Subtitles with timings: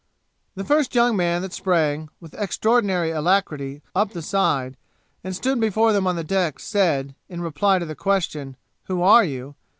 [0.55, 4.75] The first young man that sprang, with extraordinary alacrity, up the side,
[5.23, 9.23] and stood before them on the deck, said, in reply to the question, 'Who are
[9.23, 9.53] you?'